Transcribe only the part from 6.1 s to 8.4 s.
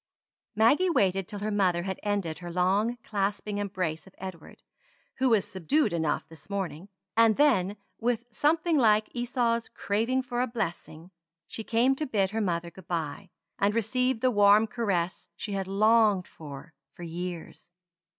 this morning; and then, with